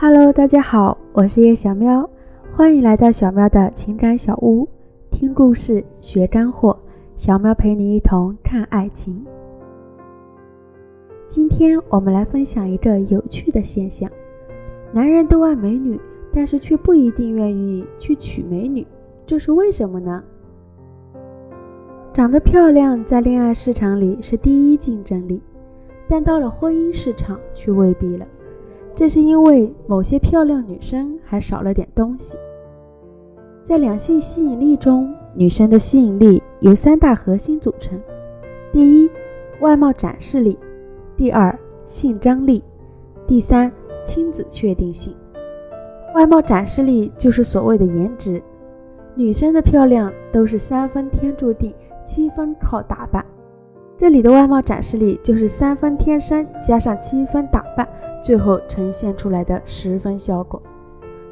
[0.00, 2.08] Hello，大家好，我是叶小喵，
[2.54, 4.68] 欢迎来到小喵的情感小屋，
[5.10, 6.78] 听故事学干货，
[7.16, 9.26] 小喵陪你一同看爱情。
[11.26, 14.08] 今天我们来分享一个有趣的现象：
[14.92, 16.00] 男人都爱美女，
[16.32, 18.86] 但是却不一定愿意去娶美女，
[19.26, 20.22] 这是为什么呢？
[22.12, 25.42] 长得漂亮在恋爱市场里是第一竞争力，
[26.06, 28.24] 但到了婚姻市场却未必了。
[28.98, 32.36] 这是因为某些漂亮女生还少了点东西。
[33.62, 37.96] 在两性吸引力中，女生的吸引力由三大核心组成：
[38.72, 39.08] 第一，
[39.60, 40.58] 外貌展示力；
[41.16, 41.56] 第二，
[41.86, 42.60] 性张力；
[43.24, 43.70] 第三，
[44.04, 45.14] 亲子确定性。
[46.16, 48.42] 外貌展示力就是所谓的颜值。
[49.14, 51.72] 女生的漂亮都是三分天注定，
[52.04, 53.24] 七分靠打扮。
[53.98, 57.88] 这里的外貌展示力就是三分天生加上七分打扮，
[58.22, 60.62] 最后呈现出来的十分效果。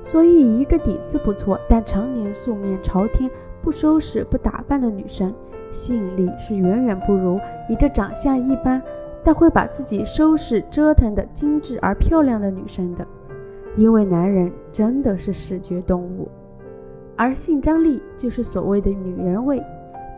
[0.03, 3.31] 所以，一个底子不错，但常年素面朝天、
[3.63, 5.33] 不收拾、不打扮的女生，
[5.71, 8.83] 吸引力是远远不如一个长相一般
[9.23, 13.07] 但会把自己收拾折腾的精致而漂亮的女生的。
[13.77, 16.29] 因为男人真的是视觉动物，
[17.15, 19.63] 而性张力就是所谓的女人味。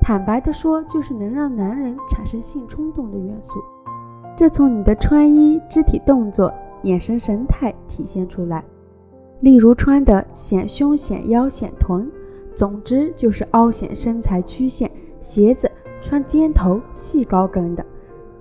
[0.08, 3.62] 坦白的说，就是能让男人产生性冲动的元素。
[4.34, 6.50] 这从你的穿衣、肢体动作、
[6.84, 8.64] 眼神神态体现出来。
[9.40, 12.10] 例如穿的显胸、显腰、显臀，
[12.54, 14.88] 总之就是凹显身材曲线；
[15.20, 17.84] 鞋子穿尖头、细高跟的；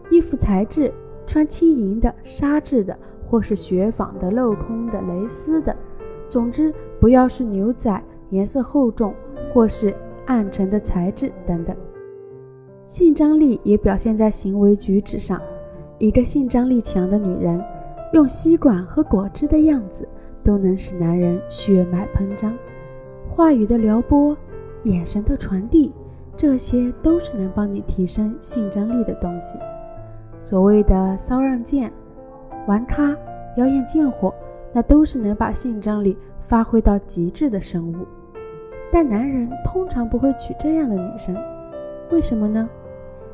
[0.10, 0.94] 衣服材质
[1.26, 2.98] 穿轻盈的、纱质的，
[3.30, 5.76] 或是雪纺的、镂空的、蕾丝的。
[6.30, 9.14] 总之，不要是牛仔，颜色厚重，
[9.54, 9.94] 或是。
[10.28, 11.76] 暗沉的材质等等，
[12.86, 15.42] 性张力也表现在行为举止上。
[16.00, 17.60] 一个性张力强的女人，
[18.14, 20.08] 用吸管喝果汁的样子，
[20.44, 22.54] 都能使男人血脉喷张。
[23.28, 24.38] 话语的撩拨，
[24.84, 25.92] 眼神的传递，
[26.36, 29.58] 这些都是能帮你提升性张力的东西。
[30.38, 31.92] 所谓的骚让贱、
[32.68, 33.16] 玩咖、
[33.56, 34.34] 妖艳贱货，
[34.72, 36.16] 那都是能把性张力
[36.48, 38.06] 发挥到极致的生物。
[38.92, 41.36] 但男人通常不会娶这样的女生，
[42.12, 42.70] 为什么呢？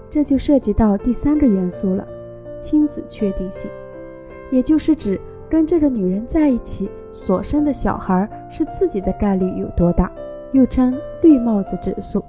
[0.10, 2.08] 这就涉及到第三个元素了，
[2.60, 3.70] 亲子确定性，
[4.52, 5.20] 也就是指
[5.50, 10.12] 跟这个女人在一起所生的小孩是自己的概率有多大，
[10.52, 12.24] 又称绿帽子指数。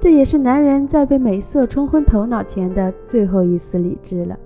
[0.00, 4.38] 这也是男人在被美色冲昏头脑前的最后一丝理智了。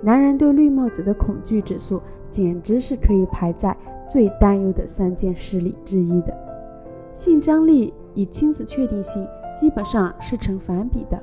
[0.00, 3.76] 男人对绿帽子的恐惧指数，简直是可以排在
[4.08, 6.34] 最担忧的三件事里之一的。
[7.12, 11.22] 性张力与亲子确定性基本上是成反比的。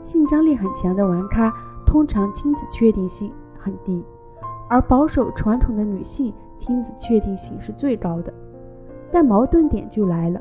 [0.00, 1.52] 性张力很强的玩咖，
[1.86, 4.02] 通常亲子确定性很低；
[4.68, 8.32] 而保守传统的女性，亲子确定性是最高的。
[9.12, 10.40] 但矛盾点就来了：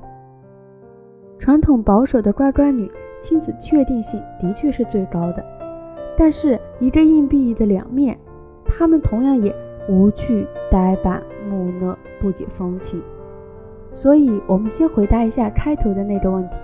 [1.38, 2.90] 传统保守的乖乖女，
[3.20, 5.46] 亲子确定性的确是最高的，
[6.18, 8.18] 但是一个硬币的两面，
[8.66, 9.54] 她们同样也
[9.90, 13.02] 无趣、呆板、木讷、不解风情。
[13.92, 16.58] 所以，我们先回答一下开头的那个问题：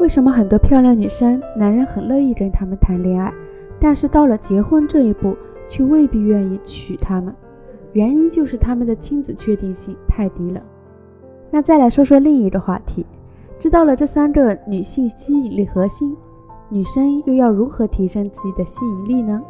[0.00, 3.32] 为什么很多漂亮女生，男人很乐意跟她们谈恋爱，
[3.78, 7.34] 但是到了结婚这一步，却未必愿意娶她们？
[7.92, 10.60] 原因就是她们的亲子确定性太低了。
[11.50, 13.06] 那再来说说另一个话题：
[13.58, 16.16] 知道了这三个女性吸引力核心，
[16.70, 19.40] 女生又要如何提升自己的吸引力呢？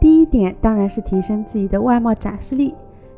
[0.00, 2.74] 第一点当然是提升自己的外貌展示力。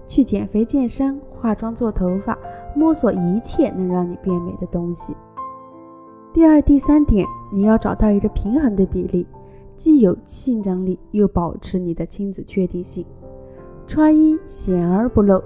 [0.09, 2.36] 去减肥、健身、化妆、做头发，
[2.77, 5.17] 摸索一切能让你变美的东西。
[6.33, 9.27] 第二、第三点，你要找到一个平衡的比例，
[9.75, 13.05] 既有性张力，又保持你的亲子确定性。
[13.87, 15.43] 穿衣显而不露，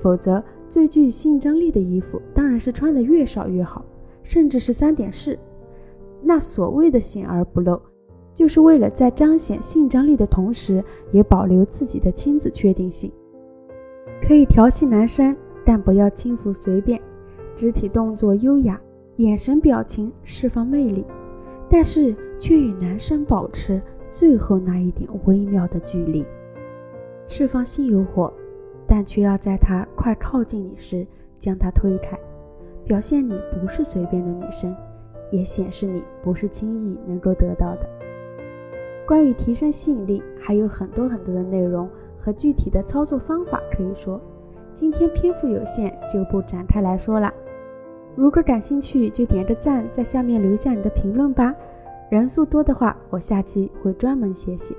[0.00, 3.84] 否则最具性张力的衣服当然是穿的越少越好，
[4.22, 5.38] 甚至是三点式。
[6.22, 7.78] 那所谓的显而不露，
[8.34, 10.82] 就是为了在彰显性张力的同时，
[11.12, 13.12] 也保留自己的亲子确定性。
[14.22, 17.00] 可以调戏男生，但不要轻浮随便，
[17.54, 18.80] 肢体动作优雅，
[19.16, 21.04] 眼神表情释放魅力，
[21.68, 23.80] 但是却与男生保持
[24.12, 26.24] 最后那一点微妙的距离，
[27.26, 28.32] 释放性诱惑，
[28.86, 31.06] 但却要在他快靠近你时
[31.38, 32.18] 将他推开，
[32.84, 34.74] 表现你不是随便的女生，
[35.30, 37.88] 也显示你不是轻易能够得到的。
[39.06, 41.88] 关于提升吸引力，还有很多很多的内容。
[42.22, 44.20] 和具体的操作方法可以说，
[44.80, 47.30] 今天篇幅有限，就不展开来说了。
[48.16, 51.54] 如果感兴趣，就点个赞，在下面留下你的评论吧。
[52.10, 54.74] 人数多的话，我下期会专门写写。